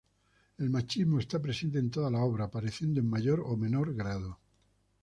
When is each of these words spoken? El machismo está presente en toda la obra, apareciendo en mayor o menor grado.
El 0.57 0.71
machismo 0.71 1.19
está 1.19 1.39
presente 1.39 1.77
en 1.77 1.91
toda 1.91 2.09
la 2.09 2.23
obra, 2.23 2.45
apareciendo 2.45 2.99
en 3.01 3.07
mayor 3.07 3.39
o 3.45 3.55
menor 3.55 3.93
grado. 3.93 4.39